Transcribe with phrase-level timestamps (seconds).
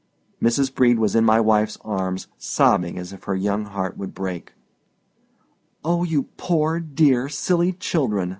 [0.41, 0.73] Mrs.
[0.73, 4.53] Brede was in my wife's arms, sobbing as if her young heart would break.
[5.85, 8.29] "Oh, you poor, dear, silly children!"